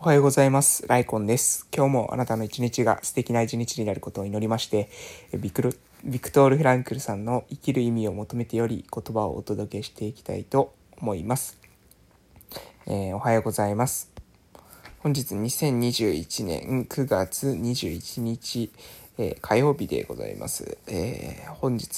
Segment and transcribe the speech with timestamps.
[0.00, 0.86] おはようございます。
[0.86, 1.66] ライコンです。
[1.74, 4.90] 今日もあなたの一日が素敵な一日になることを祈りまして、
[5.36, 11.58] ビクビクトール・フランクルさんの生きる意味を求めてより言葉をお届けしていきたいと思います。
[12.86, 14.12] えー、おはようございます。
[15.00, 18.70] 本日2021年9月21日、
[19.18, 20.78] えー、火曜日でございます。
[20.86, 21.88] えー、本日、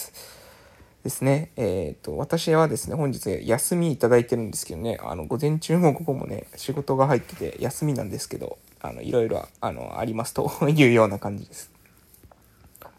[1.03, 1.51] ですね。
[1.57, 11.71] えっ、ー、と、私はですね、本日休みいただいてるんですけどね、あの、午前中も午後もね、仕事が入ってて休みなんですけど、あの、いろいろ、あの、ありますと いうような感じです。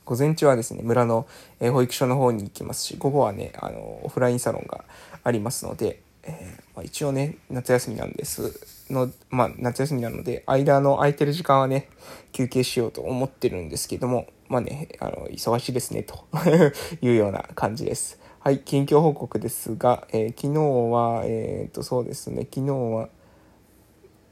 [0.03, 1.27] 午前中はですね、村の、
[1.59, 4.83] え保育所の方に行きますし、午後はね、あの、オフラインサロンが
[5.23, 8.59] ありますので、えー、まあ、一応ね、夏休みなんです
[8.91, 11.88] の、まあ、夏休みなので、間の空いてる時間はね、
[12.31, 16.25] 休憩しようと思ってるんですけども、まあね、あの、忙しいですね、と
[17.01, 18.19] いうような感じです。
[18.39, 20.59] はい、近況報告ですが、えー、昨日
[20.91, 23.07] は、えっ、と、そうですね、昨日は、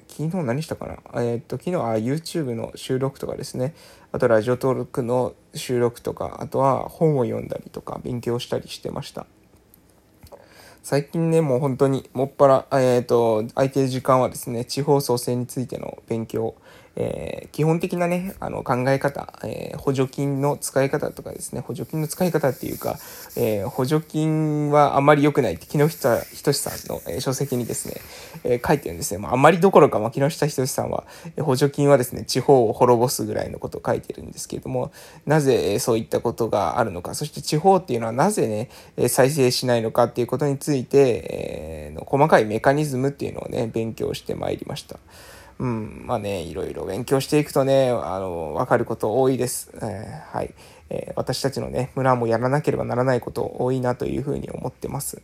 [0.10, 1.24] 昨日何したかな？
[1.24, 3.74] えっ、と、昨日は YouTube の収録とかですね、
[4.12, 9.26] あとラジオ登録の収録とか、あとは本を読んだりとか、勉強したりしてました。
[10.84, 16.56] 最近ね、もう本当にもっぱら、えっ、と、空いてる時間はですね、地方創生についての勉強、
[17.02, 23.00] えー、基本的なね、あの考え方、えー、補助金の使い方とかですね、補助金の使い方っていうか、
[23.38, 28.02] えー、補助金はあまり良くないって木下仁さんの、え書籍にですね、
[28.44, 29.18] え書いてるんですね。
[29.18, 31.06] まあ、あまりどころか、まあ、木下仁さんは、
[31.38, 34.92] え補助金はですね、地方を滅ぼすぐらいのことを書いてるんですけれども、
[35.26, 45.00] なぜ、そういったことがあるのか、そして地方っていうのはなぜね、え再生しないのかっていうことについて、えの細かいメカニズムっていうのをね、勉強してまいりました。
[45.60, 49.72] うん、まあね、いろいろ勉強していくとね、あの、わかること多いです。
[49.76, 50.54] えー、はい、
[50.90, 55.22] えー、私たちのね、村もやらなければならないこと多いなというふうに思ってます。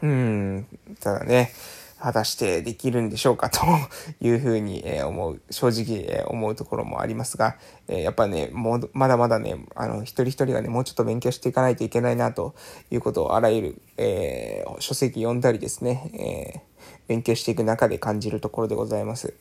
[0.00, 0.66] うん、
[1.00, 1.52] ただね、
[1.98, 3.66] 果たしてできるんでしょうかと
[4.24, 7.56] いうふうに思う、正直思うところもありますが、
[7.88, 12.54] やっぱね、も、まだまだね、あの、一人一人がね、もうちょっと勉強していかないといけないなと
[12.92, 16.69] いうことをあらゆる、えー、書籍読んだりですね、えー
[17.10, 19.34] 勉強していく中で感じるところでございます。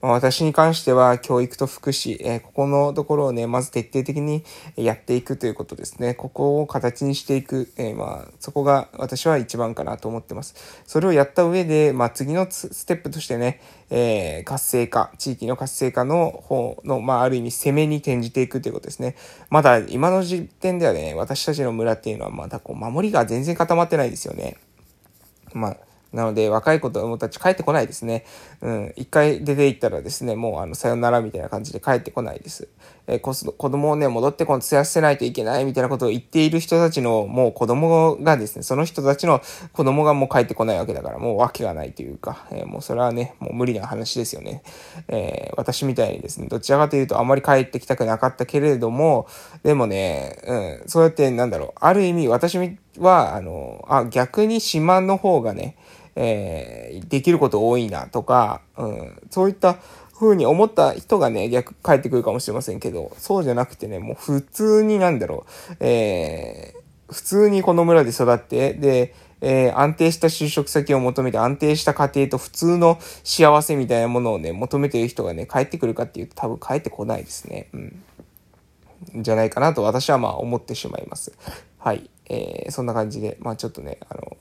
[0.00, 4.44] ま、私に関しては教育と福祉、えー、ここのところをね、まず徹底的に
[4.76, 6.14] やっていくということですね。
[6.14, 10.54] ここを形にしていく、えー、まあ、そこが私は一番かなと思ってます。
[10.86, 19.16] それをやった上で、まあ、次のステップとしてね、えー、活性化、地域の活性化の方の、まあ、ある意味攻めに転じていくということですね。
[19.50, 24.58] まだ今の時点ではね、私たちの村っていうのはまだこう、守りが全然固まってないですよね。
[25.54, 25.76] まあ
[26.14, 28.24] なので、若い子供たち帰ってこないですね。
[28.62, 28.92] うん。
[28.96, 32.68] 一回出て行ったらですね、もう、あの、さよならみたいな感じで帰ってこないです。
[33.06, 39.42] えー、子供をね、戻ってこんとやせないといけないみたいなことを言っている人たちの、もう子供がですね、その人たちの
[39.72, 44.62] 子供がもう帰ってこないわけだから、もう訳がないというか、えー、もうそれはね、もう無理な話ですよね。
[45.08, 49.26] えー、私みたいにですね、どちらかというとあまり帰ってきたくなかったけれども、
[49.64, 52.56] でもね、うん、そうやってなんだろう、ある意味私
[52.98, 55.76] は、あの、あ、逆に島の方がね、
[56.16, 59.78] えー、できること多いなとか、うん、そういった
[60.14, 77.68] 風に思った人がね、逆帰ってくるかもしれませんけど、そうじゃなくてね、もう普通になんだろう、えー、普通にこの村で育って、で、えー、安定した就職先を求めて安定した家庭と普通の幸せみたいなものをね、求めてる人がね、帰ってくるかっていうと多分帰ってこないですね。
[77.74, 78.02] うん。
[79.16, 81.32] じゃないかなと私はまあ思ってしまいます。
[81.78, 82.08] はい。
[82.30, 84.36] えー、そんな感じで、まあちょっとね、あの、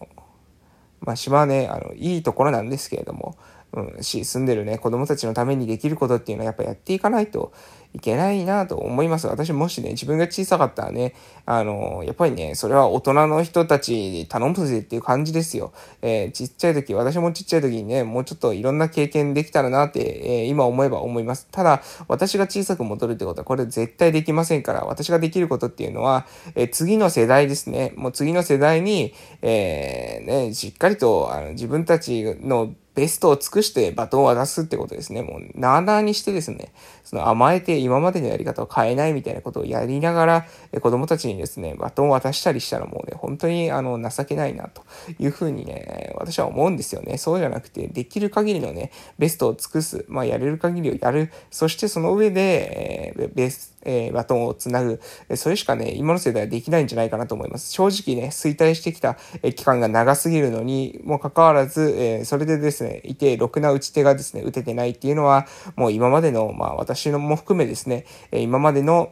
[1.06, 3.38] まあ、島はね、あの、いいところなんですけれども、
[3.74, 7.52] うん、し、住んでるね、子供たちのためにできることっていうのはやっぱやっていかないと
[7.94, 9.28] いけないなと思います。
[9.28, 11.14] 私もしね、自分が小さかったらね、
[11.46, 15.74] あの、やっぱりね、それは大人の人たちに頼むぜっていう感じですよ。
[16.02, 21.48] えー、ちっちゃい時、私もちっちゃい時にね、もうちょっといろんな経験できたらなって、えー、今思えば思います。
[21.52, 26.26] ただ、私が小さく戻るってことは、これ絶対できませんから、私ができることっていうのは、
[26.56, 27.94] えー、次の世代ですね。
[27.96, 35.22] もう次の世代に、えー、ね、しっかりと、あの、自分たちのベストを尽くしてバトンを渡すってことですね。
[35.22, 36.72] もう、なあなあにしてですね、
[37.04, 44.84] その甘えて今までのやり方を変えないみたいなことをやりながら、え子供たちにですね、バトンを渡したりしたらもうね、本当にあの、情けないなと
[45.20, 47.18] いうふうにね、私は思うんですよね。
[47.18, 55.00] そうじゃなくて、できる限りのね、ベストを尽くす、まあ、やれる限りをやる、そしてその上で、えー、ベスえ、バトンをつなぐ、
[55.36, 57.72] それしかね、今の世代はできないんじゃないかなと思います。
[57.72, 69.12] 正直ね、衰退してきた、え期間が長すぎるのにもかかわらず、え、それでですね、いて、ろくな打ち手がですね、打ててないっていうのは、もう今までの、まあ私のも含めですね、今までの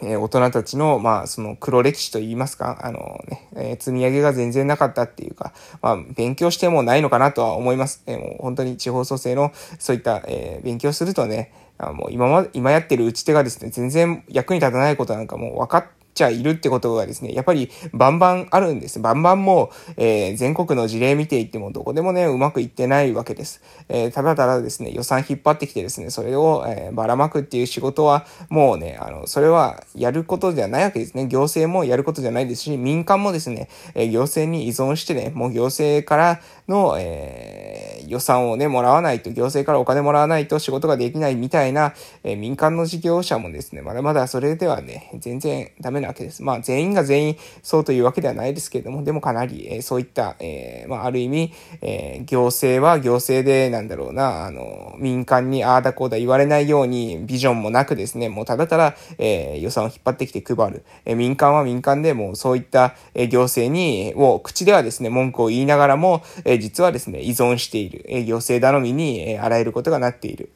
[0.00, 8.02] え大人たちの、まあ、その黒歴史と言いますか、あのね、え積み上げが全然なかったっていうか、まあ、勉強してもないのかなとは思います。
[8.06, 15.84] えもう本当に地方創生のそういった、えー、勉強するとね、あもう今ま、今やってる打ち手がですね、全然役に立たないことなんかもう分かっ
[16.14, 19.00] ちゃいるってことがですね、やっぱりバンバンあるんです。
[19.00, 23.62] バンバンもう、えー、全国の事例見ていってもどこでもね、うまくいってないわけです。
[23.88, 31.26] えー、ただただですね、予算引っ張ってきてですね、それを、えー、ばらまくっていう仕事は、もうね、あの、それはやることじゃないわけですね。
[31.26, 41.94] 行政もやることじゃないですし、民間もですね、え行政に依存してね、もう行政からの、え予算をね、もらわないと、行政からお金もらわないと仕事ができないみたいな、
[42.24, 46.42] え民間の事業者もですね、まだまだそれではね、全然ダメなわけです。
[46.42, 60.84] まあ、全員が全員そうというわけではないですけれども、でもかなり、えー、そういった、え、まあ、ある意味、え、行政は行政で、なんだろうな、あの、民間にああだこうだ言われないように、ビジョンもなくですね、もうただただ、え予算を引っ張ってきて配る。
[61.04, 68.01] え民間は民間でもうそういった、え行政に、を口ではですね、文句を言いながらも、え実はですね、依存している。
[68.06, 70.50] え行政頼みに、えあらゆることがなっている。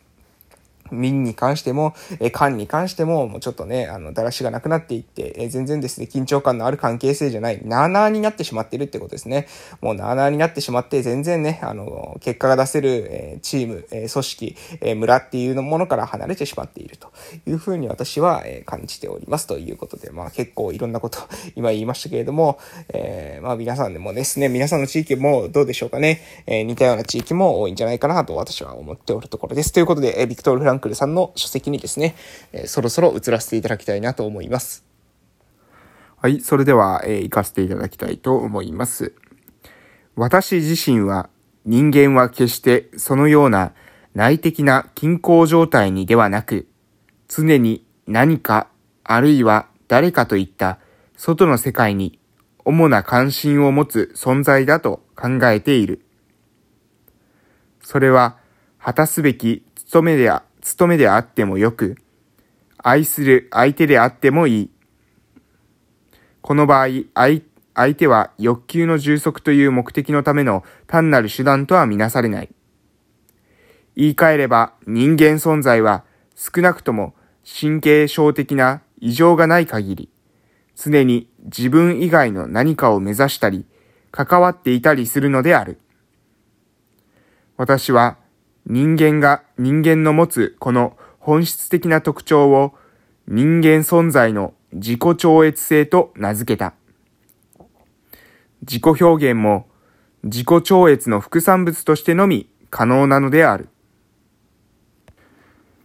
[0.90, 9.46] 民に関しても、え官に関しても、もうちょっとね、あの、だらしがなくなっていって、え全然ですね、緊張感のある関係性じゃない、なーなーになってしまってるってことですね。
[9.80, 17.12] もうなーなーになってしまって、全然ね、あの、結果が出せる、えチーム、え組織、え村っていうのものから離れてしまっていると
[17.46, 21.18] いうふうに私は、え感じておりますということで、まあ結構いろんなこと
[21.56, 29.72] 今言いましたけれども、えー、まあ皆さんでもですね、皆さんの地域もどうでしょうかね、えー、似たような地域も多いんじゃないかなと私は思っておるところです。
[29.72, 32.14] ということで、えビクトル・フランクルさんの書籍にですね、
[32.52, 34.84] えー、そろそろ移らせていただきたいなと思います。
[36.16, 39.14] はい、それでは、えー、行かせていただきたいと思います。
[40.14, 41.28] 私自身は
[41.64, 43.72] 人間は決してそのような
[44.14, 46.66] 内的な均衡状態にではなく、
[47.28, 48.68] 常に何か
[49.04, 50.78] あるいは誰かといった
[51.16, 52.18] 外の世界に
[52.64, 56.02] 主な関心を持つ存在だと考えている。
[57.82, 58.38] それは
[58.78, 60.30] 果たすべき務めで、
[60.66, 61.96] 務めであってもよく、
[62.78, 64.70] 愛する相手であってもいい。
[66.40, 72.48] この場合、相手は欲求の充足という目的のための単なる手段とはみなされない。
[73.94, 76.04] 言い換えれば人間存在は
[76.34, 77.14] 少なくとも
[77.44, 80.10] 神経症的な異常がない限り、
[80.74, 83.66] 常に自分以外の何かを目指したり、
[84.10, 85.78] 関わっていたりするのである。
[87.56, 88.18] 私は
[88.66, 92.74] 人間が人間の持つこの本質的な特徴を
[93.28, 96.74] 人間存在の自己超越性と名付けた。
[98.62, 99.68] 自己表現も
[100.24, 103.68] 自己超越の副産物としてのみ可能なのである。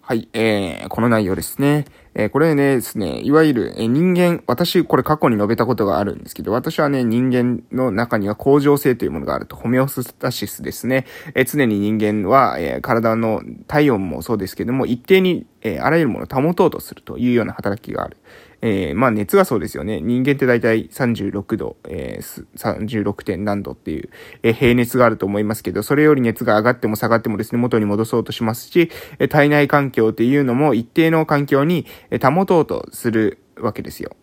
[0.01, 1.85] はい、えー、この内容ですね。
[2.13, 11.05] えー、これねですね、いわゆる、え、人間、私、これ過去に述べたことがあるんですけど、私はね、人間の中には恒常性というものがあると、ホメオスタシスですね。
[11.35, 18.17] えー、常に人間は、えー、体の体温もそうですけども、一定に、え、あらゆるものを保とうとするというような働きがある。
[18.61, 20.01] えー、まあ熱がそうですよね。
[20.01, 23.23] 人間って大体36度、えー、36.
[23.23, 24.09] 点何度っていう、
[24.43, 31.85] えー、平熱があると思いますけど、それより熱が上がっても下がってもですね、元に戻そうとしますし、え、体内環境っていうのも一定の環境に
[32.21, 34.15] 保とうとするわけですよ。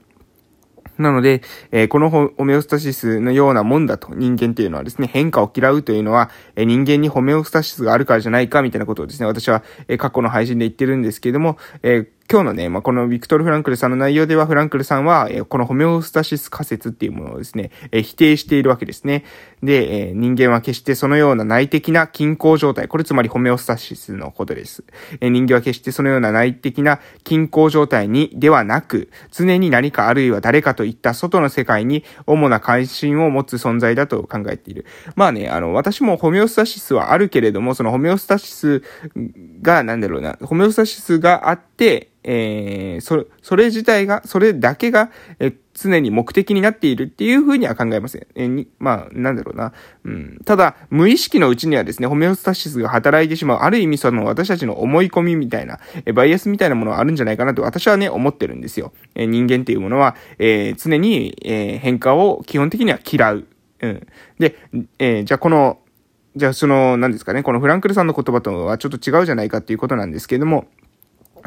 [0.98, 19.24] なので、えー、このホメオスタシスのようなもんだと、人間っていうのはですね、変化を嫌うというのは、え、人間にホメオスタシスがあるからじゃないか、みたいなことをですね、私は、え、過去の配信で言ってるんですけれども、え今日のね、まあ、このビクトル・フランクルさんの内容では、フランクルさんは、えこのホメオスタシス仮説っていうものをですね、え否定しているわけですね。
[19.62, 24.84] で、え人間は決してそのような内的な均衡状態、これつまりホメオスタシスのことです。
[25.22, 34.84] え人間は決してそのような内的な均衡状態にではなく、常に何かあるいは誰かといった外の世界に主な関心を持つ存在だと考えている。
[35.16, 38.82] まあね、あの、私もホメオオスタシスはあるけれども、そのホメオスタシス
[39.62, 48.26] が、なんだろうな、ホメオスタシスがあって、えー、それ、それ自体が、それだけが、え常に目的になっているっていうふうには考えません。
[48.34, 49.72] え、に、まあ、なんだろうな。
[50.04, 50.38] うん。
[50.44, 58.92] ただ、無意識のうちにはですね、ホメオスタシスが働いてしまう、ある意味その私たちの思い込みみたいな、えバイアスみたいなものがあるんじゃないかなと私はね、思ってるんですよ。
[59.14, 63.46] え、人間っていうものは、えー、常に、えー、変化を基本的には嫌う。
[63.80, 64.06] うん。
[64.38, 64.56] で、
[64.98, 65.78] えー、じゃあこの、
[66.38, 70.68] じゃあその、何ですかね、このフランクルさんの言葉とはちょっと違うじゃないかっていうことなんですけれども、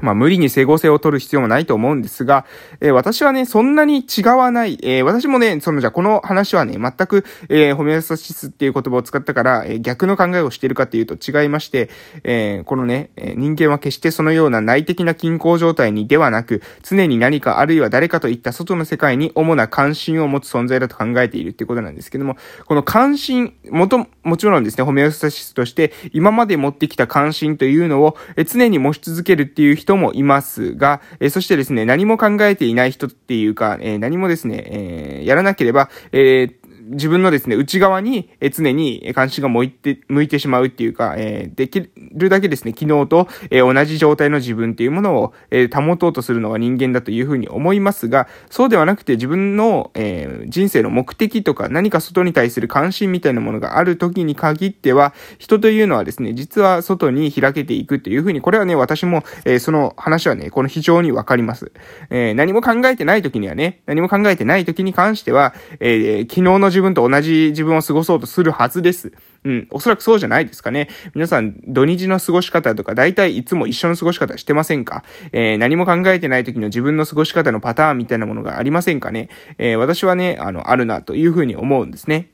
[0.02, 2.46] まあ、無理に整合性を取る必要もないと思うんですが、
[2.80, 11.90] えー、私はね、そんなに違わない、えー、私もね、その、じゃこの話はね、全く、えー、ホメオスタシスっていう言葉を使ったから、え逆の考えをしているかっていうと違いまして、
[12.24, 61.72] えこのね、え人間は決してそのような内的な均衡状態にではなく、常に何かあるいは誰かといった外の世界に主な関心を持つ存在だと考えているっていうことなんですけども、この関心、もと、もちろんですね、ホメオスタシスとして、今まで持ってきた関心というのを、え常に持ち続けるっていう人人もいますが、えそしてですね、何も考えていない人っていうか、え何もですね、えやらなければ、えー自分のですね、内側にえ常に関心が向いて、向いてしまうっていうか、え、できるだけですね、昨日と、え、同じ状態の自分っていうものを、え、保とうとするのが人間だというふうに思いますが、そうではなくて自分の、え人生の目的とか何か外に対する関心みたいなものがある時に限っては、人というのはですね、実は外に開けていくっていうふうに、これはね、私も、えその話はね、この非常にわかります。
[62.10, 69.14] え何も考えてない時にはね、何も考えてない時に関しては、え昨日の自分と同じ自分を過ごそうとするはずです。
[69.44, 69.68] うん。
[69.70, 70.90] おそらくそうじゃないですかね。
[71.14, 75.04] 皆さん、土日の過ごし方とか、大体いつも一緒の過ごし方してませんか？
[75.32, 79.30] えー、何も考えてない時の自分の過ごし方のパターンみたいなものがありませんかね？
[79.60, 82.31] えー、私はね、あの、あるなというふうに思うんですね。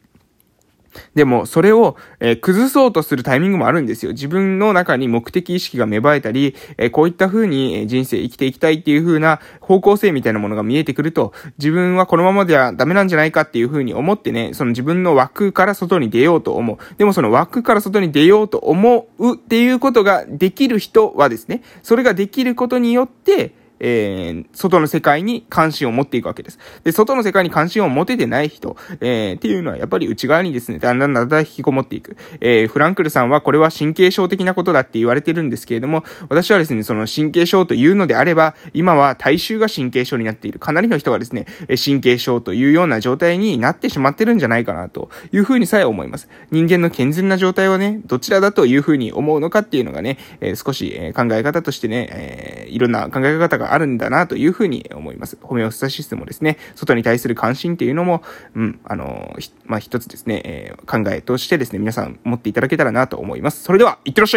[1.15, 4.11] でも、それを、えー、崩そうとするタイミングもあるんですよ。
[4.11, 16.77] 自分の中に目的意識が芽生えたり、えー、こういった風に人生生きていきたいっていう風な方向性みたいなものが見えてくると、自分はこのままではダメなんじゃないかっていう風に思ってね、その自分の枠から外に出ようと思う。
[16.97, 26.59] でもその枠から外に出ようと思うっていうことができる人はですね、それができることによって、えー、外の世界に関心を持っていくわけです。
[26.83, 32.17] で、外の世界に関心を持ててない人、えー、っていうのはやっぱり内側にですね、だんだんだんだん引きこもっていく。
[32.41, 40.59] えー、フランクルさんはこれは神経症的なことだって言われてるんですけれども、私はですね、その神経症というのであれば、今は大衆が神経症になっている。
[40.59, 41.45] かなりの人がですね、
[41.83, 46.29] 神経症というような状態になってしまってるんじゃないかなというふうにさえ思います。
[46.51, 55.37] 人間の健全な状態はね、どちらだというふうに思うのかっていうのがね、えー、少し、え考え方としてね、えー、いろんな考え方があるんだなというふうに思います。
[55.41, 58.23] ホメオスタシスもですね、外に対する関心っていうのも、
[58.55, 63.63] うん、あの、まあ、一つですね、えー、考えとしてですね、皆さん持っていただけたらなと思います。
[63.63, 64.35] それでは、いってらっしゃい